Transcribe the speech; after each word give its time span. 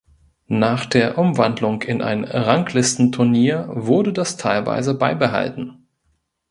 Nach 0.47 0.87
der 0.87 1.19
Umwandlung 1.19 1.83
in 1.83 2.01
ein 2.01 2.23
Ranglistenturnier 2.25 3.67
wurde 3.71 4.11
das 4.13 4.35
teilweise 4.35 4.95
beibehalten. 4.95 5.85